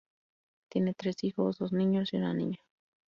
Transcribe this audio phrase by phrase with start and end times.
[0.71, 2.57] Tienen tres hijos, dos niños y una niña.